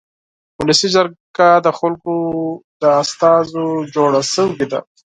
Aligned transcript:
ولسي 0.59 0.87
جرګه 0.95 1.47
د 1.65 1.67
خلکو 1.79 2.13
له 2.81 2.89
استازو 3.01 3.65
جوړه 3.95 4.21
شوې 4.33 4.65
ده. 4.71 4.79